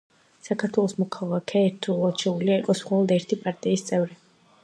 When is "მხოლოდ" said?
2.87-3.15